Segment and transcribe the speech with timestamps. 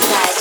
[0.00, 0.35] tonight.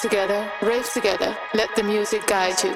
[0.00, 2.74] together, rave together, let the music guide you.